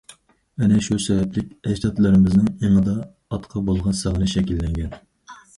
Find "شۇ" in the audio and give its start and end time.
0.85-0.95